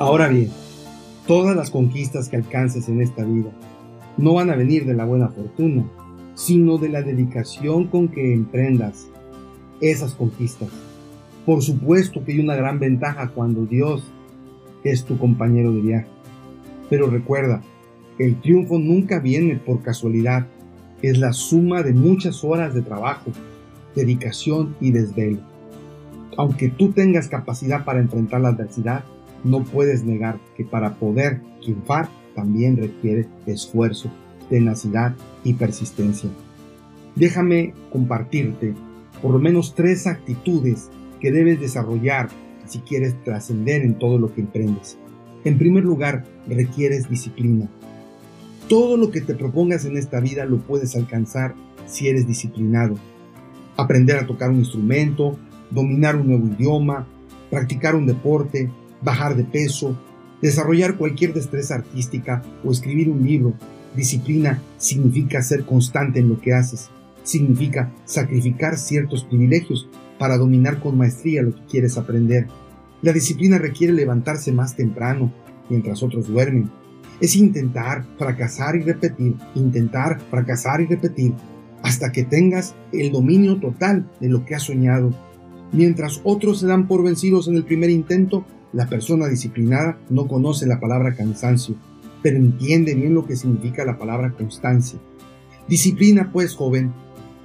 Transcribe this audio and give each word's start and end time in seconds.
Ahora 0.00 0.28
bien, 0.28 0.48
todas 1.26 1.54
las 1.54 1.70
conquistas 1.70 2.30
que 2.30 2.36
alcances 2.36 2.88
en 2.88 3.02
esta 3.02 3.22
vida 3.22 3.50
no 4.16 4.32
van 4.32 4.48
a 4.48 4.56
venir 4.56 4.86
de 4.86 4.94
la 4.94 5.04
buena 5.04 5.28
fortuna, 5.28 5.84
sino 6.34 6.78
de 6.78 6.88
la 6.88 7.02
dedicación 7.02 7.86
con 7.86 8.08
que 8.08 8.32
emprendas 8.32 9.08
esas 9.82 10.14
conquistas. 10.14 10.70
Por 11.44 11.60
supuesto 11.60 12.24
que 12.24 12.32
hay 12.32 12.40
una 12.40 12.56
gran 12.56 12.78
ventaja 12.78 13.28
cuando 13.28 13.66
Dios 13.66 14.10
es 14.84 15.04
tu 15.04 15.18
compañero 15.18 15.70
de 15.70 15.82
viaje. 15.82 16.08
Pero 16.88 17.10
recuerda, 17.10 17.60
el 18.18 18.40
triunfo 18.40 18.78
nunca 18.78 19.18
viene 19.18 19.56
por 19.56 19.82
casualidad, 19.82 20.46
es 21.02 21.18
la 21.18 21.34
suma 21.34 21.82
de 21.82 21.92
muchas 21.92 22.42
horas 22.42 22.72
de 22.72 22.80
trabajo, 22.80 23.32
dedicación 23.94 24.76
y 24.80 24.92
desvelo. 24.92 25.40
Aunque 26.38 26.70
tú 26.70 26.90
tengas 26.92 27.28
capacidad 27.28 27.84
para 27.84 28.00
enfrentar 28.00 28.40
la 28.40 28.48
adversidad, 28.48 29.04
no 29.44 29.64
puedes 29.64 30.04
negar 30.04 30.38
que 30.56 30.64
para 30.64 30.94
poder 30.94 31.40
triunfar 31.60 32.08
también 32.34 32.76
requiere 32.76 33.26
esfuerzo, 33.46 34.10
tenacidad 34.48 35.14
y 35.44 35.54
persistencia. 35.54 36.30
Déjame 37.16 37.74
compartirte 37.92 38.74
por 39.20 39.32
lo 39.32 39.38
menos 39.38 39.74
tres 39.74 40.06
actitudes 40.06 40.90
que 41.20 41.30
debes 41.30 41.60
desarrollar 41.60 42.28
si 42.66 42.78
quieres 42.80 43.14
trascender 43.24 43.82
en 43.82 43.98
todo 43.98 44.18
lo 44.18 44.32
que 44.32 44.40
emprendes. 44.40 44.96
En 45.44 45.58
primer 45.58 45.84
lugar, 45.84 46.24
requieres 46.48 47.08
disciplina. 47.08 47.68
Todo 48.68 48.96
lo 48.96 49.10
que 49.10 49.20
te 49.20 49.34
propongas 49.34 49.84
en 49.84 49.96
esta 49.96 50.20
vida 50.20 50.44
lo 50.44 50.58
puedes 50.58 50.94
alcanzar 50.94 51.54
si 51.86 52.08
eres 52.08 52.26
disciplinado. 52.26 52.96
Aprender 53.76 54.16
a 54.18 54.26
tocar 54.26 54.50
un 54.50 54.58
instrumento, 54.58 55.36
dominar 55.70 56.16
un 56.16 56.28
nuevo 56.28 56.46
idioma, 56.46 57.06
practicar 57.50 57.96
un 57.96 58.06
deporte, 58.06 58.70
bajar 59.02 59.36
de 59.36 59.44
peso, 59.44 59.96
desarrollar 60.42 60.96
cualquier 60.96 61.34
destreza 61.34 61.76
artística 61.76 62.42
o 62.64 62.70
escribir 62.70 63.08
un 63.08 63.24
libro. 63.24 63.54
Disciplina 63.94 64.62
significa 64.78 65.42
ser 65.42 65.64
constante 65.64 66.20
en 66.20 66.28
lo 66.28 66.40
que 66.40 66.54
haces. 66.54 66.90
Significa 67.22 67.92
sacrificar 68.04 68.78
ciertos 68.78 69.24
privilegios 69.24 69.88
para 70.18 70.36
dominar 70.36 70.80
con 70.80 70.96
maestría 70.96 71.42
lo 71.42 71.54
que 71.54 71.64
quieres 71.64 71.98
aprender. 71.98 72.46
La 73.02 73.12
disciplina 73.12 73.58
requiere 73.58 73.92
levantarse 73.92 74.52
más 74.52 74.76
temprano, 74.76 75.32
mientras 75.68 76.02
otros 76.02 76.28
duermen. 76.28 76.70
Es 77.20 77.36
intentar, 77.36 78.04
fracasar 78.18 78.76
y 78.76 78.80
repetir, 78.80 79.36
intentar, 79.54 80.20
fracasar 80.30 80.80
y 80.80 80.86
repetir, 80.86 81.34
hasta 81.82 82.12
que 82.12 82.24
tengas 82.24 82.74
el 82.92 83.12
dominio 83.12 83.58
total 83.58 84.10
de 84.20 84.28
lo 84.28 84.44
que 84.44 84.54
has 84.54 84.64
soñado. 84.64 85.14
Mientras 85.72 86.20
otros 86.24 86.60
se 86.60 86.66
dan 86.66 86.86
por 86.86 87.02
vencidos 87.02 87.48
en 87.48 87.56
el 87.56 87.64
primer 87.64 87.90
intento, 87.90 88.44
la 88.72 88.88
persona 88.88 89.26
disciplinada 89.26 89.98
no 90.10 90.26
conoce 90.28 90.66
la 90.66 90.80
palabra 90.80 91.14
cansancio, 91.14 91.74
pero 92.22 92.36
entiende 92.36 92.94
bien 92.94 93.14
lo 93.14 93.26
que 93.26 93.36
significa 93.36 93.84
la 93.84 93.98
palabra 93.98 94.32
constancia. 94.32 94.98
Disciplina, 95.68 96.30
pues, 96.32 96.54
joven, 96.54 96.92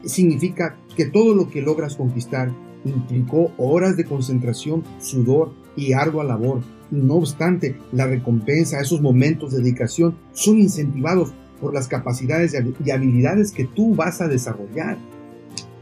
significa 0.04 0.78
que 0.96 1.06
todo 1.06 1.34
lo 1.34 1.50
que 1.50 1.62
logras 1.62 1.96
conquistar 1.96 2.52
implicó 2.86 3.52
horas 3.58 3.98
de 3.98 4.06
concentración, 4.06 4.84
sudor 5.00 5.54
y 5.76 5.94
ardua 5.94 6.24
labor. 6.24 6.62
no 6.92 7.16
obstante, 7.16 7.76
la 7.92 8.06
recompensa, 8.06 8.80
esos 8.80 9.02
momentos 9.02 9.52
de 9.52 9.58
dedicación 9.58 10.16
son 10.34 10.60
incentivados 10.60 11.34
por 11.60 11.74
las 11.74 11.88
capacidades 11.88 12.56
y 12.86 12.92
habilidades 12.92 13.52
que 13.52 13.66
tú 13.66 13.96
vas 13.96 14.22
a 14.22 14.28
desarrollar. 14.28 14.98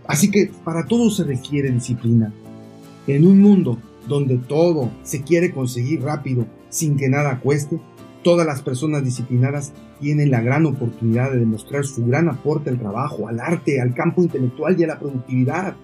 Así 0.08 0.32
que 0.32 0.50
para 0.64 0.86
todo 0.86 1.10
se 1.10 1.26
requiere 1.26 1.72
disciplina. 1.72 2.34
En 3.06 3.28
un 3.28 3.42
mundo 3.42 3.78
donde 4.08 4.38
todo 4.38 4.92
se 5.04 5.24
quiere 5.24 5.52
conseguir 5.52 6.02
rápido 6.02 6.46
sin 6.70 6.98
que 6.98 7.10
nada 7.10 7.40
cueste, 7.40 7.80
todas 8.24 8.46
las 8.46 8.62
personas 8.62 9.04
disciplinadas 9.04 9.74
tienen 10.00 10.32
la 10.32 10.42
gran 10.42 10.66
oportunidad 10.66 11.32
de 11.32 11.40
demostrar 11.40 11.86
su 11.86 12.06
gran 12.06 12.30
aporte 12.30 12.70
al 12.70 12.80
trabajo, 12.80 13.28
al 13.28 13.40
arte, 13.40 13.80
al 13.82 13.94
campo 13.94 14.22
intelectual 14.22 14.80
y 14.80 14.84
a 14.84 14.88
la 14.88 15.00
productividad. 15.00 15.76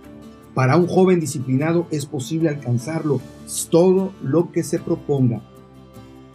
Para 0.53 0.77
un 0.77 0.87
joven 0.87 1.19
disciplinado 1.19 1.87
es 1.91 2.05
posible 2.05 2.49
alcanzarlo 2.49 3.21
todo 3.69 4.13
lo 4.23 4.51
que 4.51 4.63
se 4.63 4.79
proponga, 4.79 5.41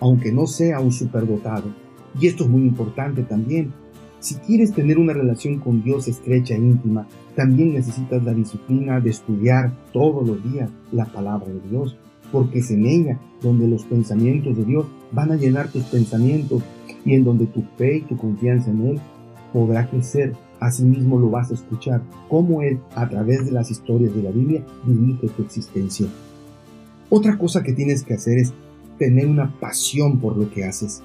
aunque 0.01 0.33
no 0.33 0.47
sea 0.47 0.81
un 0.81 0.93
superdotado. 0.93 1.75
Y 2.19 2.29
esto 2.29 2.45
es 2.45 2.51
muy 2.51 2.63
importante 2.63 3.23
también. 3.23 3.73
Si 4.25 4.37
quieres 4.37 4.73
tener 4.73 4.99
una 4.99 5.13
relación 5.13 5.59
con 5.59 5.83
Dios 5.83 6.09
estrecha 6.09 6.55
e 6.55 6.59
íntima, 6.59 7.07
también 7.37 7.75
necesitas 7.75 8.25
la 8.25 8.33
disciplina 8.33 8.99
de 8.99 9.11
estudiar 9.11 9.71
todos 9.93 10.27
los 10.27 10.43
días 10.51 10.71
la 10.93 11.05
palabra 11.05 11.53
de 11.53 11.61
Dios, 11.69 11.99
porque 12.33 12.61
es 12.61 12.71
en 12.71 12.87
ella 12.87 13.21
donde 13.43 13.69
los 13.69 13.85
pensamientos 13.85 14.57
de 14.57 14.65
Dios 14.65 14.87
van 15.13 15.31
a 15.31 15.37
llenar 15.37 15.71
tus 15.71 15.83
pensamientos 15.83 16.63
y 17.05 17.13
en 17.13 17.23
donde 17.23 17.45
tu 17.45 17.65
fe 17.77 17.99
y 17.99 18.01
tu 18.01 18.17
confianza 18.17 18.71
en 18.71 18.87
Él 18.87 19.01
podrá 19.53 19.91
crecer 19.91 20.33
Asimismo 20.59 21.19
lo 21.19 21.29
vas 21.29 21.51
a 21.51 21.55
escuchar 21.55 22.01
cómo 22.31 22.63
Él, 22.63 22.81
a 22.95 23.07
través 23.07 23.45
de 23.45 23.53
las 23.53 23.71
historias 23.71 24.15
de 24.15 24.23
la 24.23 24.31
Biblia, 24.31 24.65
dirige 24.87 25.29
tu 25.29 25.43
existencia. 25.43 26.07
Otra 27.11 27.37
cosa 27.37 27.63
que 27.63 27.75
tienes 27.75 28.03
que 28.03 28.15
hacer 28.15 28.39
es 28.39 28.55
tener 28.99 29.27
una 29.27 29.53
pasión 29.61 30.19
por 30.19 30.39
lo 30.39 30.51
que 30.51 30.65
haces. 30.65 31.03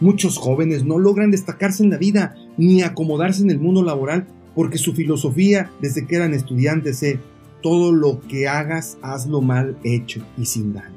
Muchos 0.00 0.38
jóvenes 0.38 0.84
no 0.84 0.98
logran 0.98 1.30
destacarse 1.30 1.84
en 1.84 1.90
la 1.90 1.98
vida 1.98 2.34
ni 2.58 2.82
acomodarse 2.82 3.42
en 3.42 3.50
el 3.50 3.58
mundo 3.58 3.82
laboral 3.82 4.26
porque 4.54 4.76
su 4.76 4.92
filosofía 4.92 5.70
desde 5.80 6.06
que 6.06 6.16
eran 6.16 6.34
estudiantes 6.34 7.02
es 7.02 7.18
todo 7.62 7.92
lo 7.92 8.20
que 8.20 8.48
hagas, 8.48 8.98
hazlo 9.02 9.40
mal 9.40 9.78
hecho 9.84 10.20
y 10.36 10.44
sin 10.44 10.74
ganas. 10.74 10.92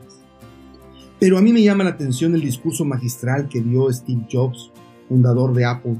Pero 1.19 1.37
a 1.37 1.41
mí 1.41 1.53
me 1.53 1.61
llama 1.61 1.83
la 1.83 1.91
atención 1.91 2.33
el 2.33 2.41
discurso 2.41 2.83
magistral 2.83 3.47
que 3.47 3.61
dio 3.61 3.91
Steve 3.93 4.25
Jobs, 4.31 4.71
fundador 5.07 5.53
de 5.53 5.65
Apple, 5.65 5.97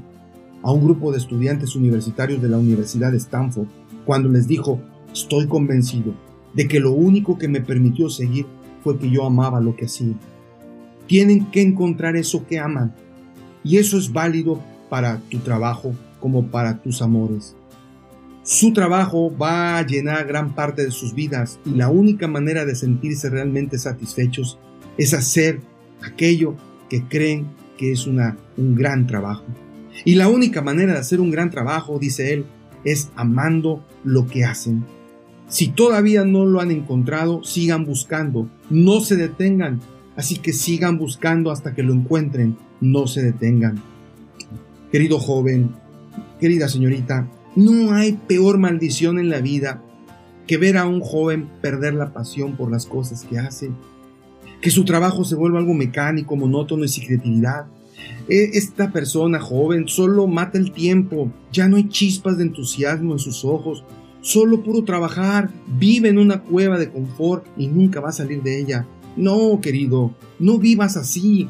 a 0.62 0.72
un 0.72 0.84
grupo 0.84 1.12
de 1.12 1.18
estudiantes 1.18 1.76
universitarios 1.76 2.42
de 2.42 2.48
la 2.48 2.58
Universidad 2.58 3.12
de 3.12 3.18
Stanford 3.18 3.68
cuando 4.04 4.28
les 4.28 4.48
dijo, 4.48 4.80
estoy 5.12 5.46
convencido 5.46 6.14
de 6.54 6.66
que 6.66 6.80
lo 6.80 6.92
único 6.92 7.38
que 7.38 7.48
me 7.48 7.60
permitió 7.60 8.10
seguir 8.10 8.46
fue 8.82 8.98
que 8.98 9.10
yo 9.10 9.24
amaba 9.24 9.60
lo 9.60 9.76
que 9.76 9.86
hacía. 9.86 10.14
Tienen 11.06 11.50
que 11.50 11.62
encontrar 11.62 12.16
eso 12.16 12.46
que 12.46 12.58
aman 12.58 12.94
y 13.64 13.76
eso 13.76 13.98
es 13.98 14.12
válido 14.12 14.60
para 14.92 15.22
tu 15.30 15.38
trabajo 15.38 15.94
como 16.20 16.48
para 16.48 16.82
tus 16.82 17.00
amores. 17.00 17.56
Su 18.42 18.74
trabajo 18.74 19.34
va 19.34 19.78
a 19.78 19.86
llenar 19.86 20.26
gran 20.26 20.54
parte 20.54 20.84
de 20.84 20.90
sus 20.90 21.14
vidas 21.14 21.58
y 21.64 21.70
la 21.70 21.88
única 21.88 22.28
manera 22.28 22.66
de 22.66 22.74
sentirse 22.74 23.30
realmente 23.30 23.78
satisfechos 23.78 24.58
es 24.98 25.14
hacer 25.14 25.62
aquello 26.02 26.56
que 26.90 27.04
creen 27.04 27.46
que 27.78 27.90
es 27.90 28.06
una, 28.06 28.36
un 28.58 28.74
gran 28.74 29.06
trabajo. 29.06 29.44
Y 30.04 30.16
la 30.16 30.28
única 30.28 30.60
manera 30.60 30.92
de 30.92 30.98
hacer 30.98 31.22
un 31.22 31.30
gran 31.30 31.48
trabajo, 31.48 31.98
dice 31.98 32.34
él, 32.34 32.44
es 32.84 33.08
amando 33.16 33.82
lo 34.04 34.26
que 34.26 34.44
hacen. 34.44 34.84
Si 35.48 35.68
todavía 35.68 36.26
no 36.26 36.44
lo 36.44 36.60
han 36.60 36.70
encontrado, 36.70 37.42
sigan 37.44 37.86
buscando, 37.86 38.46
no 38.68 39.00
se 39.00 39.16
detengan. 39.16 39.80
Así 40.16 40.36
que 40.36 40.52
sigan 40.52 40.98
buscando 40.98 41.50
hasta 41.50 41.74
que 41.74 41.82
lo 41.82 41.94
encuentren, 41.94 42.58
no 42.82 43.06
se 43.06 43.22
detengan. 43.22 43.91
Querido 44.92 45.18
joven, 45.18 45.70
querida 46.38 46.68
señorita, 46.68 47.26
no 47.56 47.94
hay 47.94 48.12
peor 48.12 48.58
maldición 48.58 49.18
en 49.18 49.30
la 49.30 49.40
vida 49.40 49.82
que 50.46 50.58
ver 50.58 50.76
a 50.76 50.86
un 50.86 51.00
joven 51.00 51.48
perder 51.62 51.94
la 51.94 52.12
pasión 52.12 52.58
por 52.58 52.70
las 52.70 52.84
cosas 52.84 53.24
que 53.24 53.38
hace, 53.38 53.70
que 54.60 54.70
su 54.70 54.84
trabajo 54.84 55.24
se 55.24 55.34
vuelva 55.34 55.60
algo 55.60 55.72
mecánico, 55.72 56.36
monótono 56.36 56.84
y 56.84 56.88
sin 56.88 57.06
creatividad, 57.06 57.68
e, 58.28 58.50
esta 58.52 58.92
persona 58.92 59.40
joven 59.40 59.88
solo 59.88 60.26
mata 60.26 60.58
el 60.58 60.72
tiempo, 60.72 61.32
ya 61.50 61.68
no 61.68 61.78
hay 61.78 61.88
chispas 61.88 62.36
de 62.36 62.44
entusiasmo 62.44 63.14
en 63.14 63.18
sus 63.18 63.46
ojos, 63.46 63.84
solo 64.20 64.62
puro 64.62 64.84
trabajar, 64.84 65.48
vive 65.78 66.10
en 66.10 66.18
una 66.18 66.42
cueva 66.42 66.78
de 66.78 66.90
confort 66.90 67.46
y 67.56 67.66
nunca 67.66 68.00
va 68.00 68.10
a 68.10 68.12
salir 68.12 68.42
de 68.42 68.60
ella. 68.60 68.86
No, 69.16 69.58
querido, 69.62 70.14
no 70.38 70.58
vivas 70.58 70.98
así. 70.98 71.48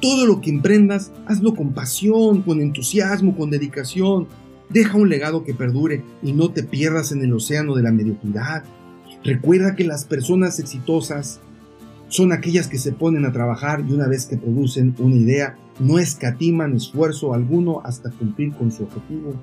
Todo 0.00 0.26
lo 0.26 0.40
que 0.40 0.50
emprendas, 0.50 1.12
hazlo 1.26 1.54
con 1.54 1.72
pasión, 1.72 2.42
con 2.42 2.60
entusiasmo, 2.60 3.36
con 3.36 3.50
dedicación. 3.50 4.28
Deja 4.70 4.96
un 4.96 5.08
legado 5.08 5.44
que 5.44 5.54
perdure 5.54 6.02
y 6.22 6.32
no 6.32 6.50
te 6.50 6.62
pierdas 6.62 7.12
en 7.12 7.22
el 7.22 7.32
océano 7.32 7.74
de 7.74 7.82
la 7.82 7.92
mediocridad. 7.92 8.64
Recuerda 9.22 9.74
que 9.74 9.84
las 9.84 10.04
personas 10.04 10.58
exitosas 10.58 11.40
son 12.08 12.32
aquellas 12.32 12.66
que 12.66 12.78
se 12.78 12.92
ponen 12.92 13.24
a 13.24 13.32
trabajar 13.32 13.84
y 13.86 13.92
una 13.92 14.08
vez 14.08 14.26
que 14.26 14.36
producen 14.36 14.94
una 14.98 15.16
idea, 15.16 15.56
no 15.78 15.98
escatiman 15.98 16.74
esfuerzo 16.74 17.34
alguno 17.34 17.82
hasta 17.84 18.10
cumplir 18.10 18.52
con 18.52 18.72
su 18.72 18.84
objetivo. 18.84 19.34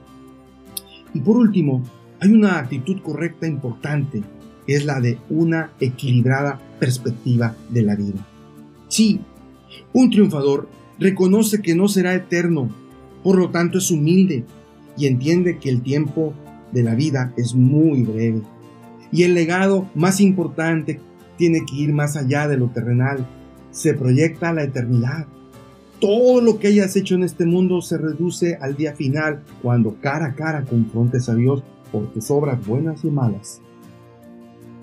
Y 1.13 1.19
por 1.21 1.37
último, 1.37 1.83
hay 2.19 2.31
una 2.31 2.59
actitud 2.59 3.01
correcta 3.01 3.47
importante, 3.47 4.23
es 4.67 4.85
la 4.85 4.99
de 4.99 5.17
una 5.29 5.71
equilibrada 5.79 6.59
perspectiva 6.79 7.55
de 7.69 7.81
la 7.83 7.95
vida. 7.95 8.25
Sí, 8.89 9.21
un 9.93 10.09
triunfador 10.09 10.69
reconoce 10.99 11.61
que 11.61 11.75
no 11.75 11.87
será 11.87 12.15
eterno, 12.15 12.69
por 13.23 13.37
lo 13.37 13.49
tanto 13.49 13.77
es 13.77 13.91
humilde 13.91 14.45
y 14.97 15.07
entiende 15.07 15.57
que 15.57 15.69
el 15.69 15.81
tiempo 15.81 16.33
de 16.71 16.83
la 16.83 16.95
vida 16.95 17.33
es 17.37 17.55
muy 17.55 18.03
breve. 18.03 18.41
Y 19.11 19.23
el 19.23 19.33
legado 19.33 19.89
más 19.95 20.19
importante 20.19 20.99
tiene 21.37 21.65
que 21.65 21.75
ir 21.75 21.93
más 21.93 22.17
allá 22.17 22.47
de 22.47 22.57
lo 22.57 22.69
terrenal. 22.69 23.25
se 23.69 23.93
proyecta 23.93 24.49
a 24.49 24.53
la 24.53 24.63
eternidad. 24.63 25.27
Todo 25.99 26.41
lo 26.41 26.57
que 26.57 26.67
hayas 26.67 26.95
hecho 26.95 27.13
en 27.13 27.21
este 27.23 27.45
mundo 27.45 27.81
se 27.81 27.97
reduce 27.99 28.57
al 28.59 28.75
día 28.75 28.93
final 28.93 29.43
cuando 29.61 29.97
cara 30.01 30.27
a 30.27 30.33
cara 30.33 30.63
confrontes 30.63 31.29
a 31.29 31.35
Dios 31.35 31.63
por 31.91 32.11
tus 32.11 32.31
obras 32.31 32.65
buenas 32.65 33.03
y 33.03 33.11
malas. 33.11 33.61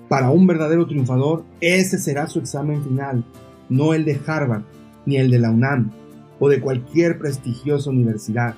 Para 0.07 0.29
un 0.29 0.47
verdadero 0.47 0.87
triunfador, 0.87 1.43
ese 1.59 1.97
será 1.97 2.27
su 2.27 2.39
examen 2.39 2.83
final, 2.83 3.25
no 3.69 3.93
el 3.93 4.05
de 4.05 4.17
Harvard, 4.25 4.63
ni 5.05 5.17
el 5.17 5.29
de 5.31 5.39
la 5.39 5.51
UNAM, 5.51 5.91
o 6.39 6.49
de 6.49 6.61
cualquier 6.61 7.17
prestigiosa 7.17 7.89
universidad. 7.89 8.55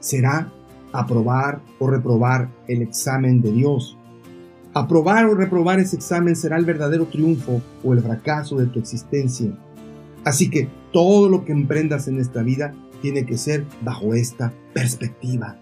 Será 0.00 0.52
aprobar 0.92 1.60
o 1.78 1.88
reprobar 1.88 2.50
el 2.66 2.82
examen 2.82 3.40
de 3.40 3.52
Dios. 3.52 3.96
Aprobar 4.74 5.26
o 5.26 5.34
reprobar 5.34 5.80
ese 5.80 5.96
examen 5.96 6.36
será 6.36 6.56
el 6.56 6.64
verdadero 6.64 7.06
triunfo 7.06 7.60
o 7.82 7.92
el 7.92 8.00
fracaso 8.00 8.56
de 8.56 8.66
tu 8.66 8.78
existencia. 8.78 9.50
Así 10.24 10.50
que 10.50 10.68
todo 10.92 11.28
lo 11.28 11.44
que 11.44 11.52
emprendas 11.52 12.08
en 12.08 12.18
esta 12.18 12.42
vida 12.42 12.74
tiene 13.00 13.24
que 13.24 13.38
ser 13.38 13.64
bajo 13.82 14.14
esta 14.14 14.52
perspectiva. 14.74 15.58